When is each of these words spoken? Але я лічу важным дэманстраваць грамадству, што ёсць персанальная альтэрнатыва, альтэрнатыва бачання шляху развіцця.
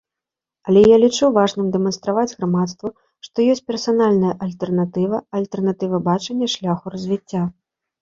Але 0.71 0.81
я 0.91 0.95
лічу 1.03 1.29
важным 1.35 1.67
дэманстраваць 1.75 2.31
грамадству, 2.37 2.91
што 3.29 3.37
ёсць 3.53 3.63
персанальная 3.69 4.35
альтэрнатыва, 4.49 5.23
альтэрнатыва 5.39 6.05
бачання 6.13 6.55
шляху 6.59 6.87
развіцця. 6.99 7.49